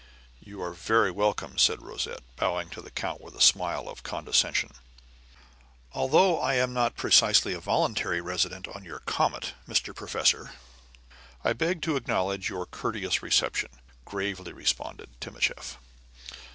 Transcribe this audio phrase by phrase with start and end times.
[0.39, 4.71] "You are very welcome," said Rosette, bowing to the count with a smile of condescension.
[5.93, 9.93] "Although I am not precisely a voluntary resident on your comet, Mr.
[9.95, 10.53] Professor,
[11.43, 13.69] I beg to acknowledge your courteous reception,"
[14.03, 15.77] gravely responded Timascheff.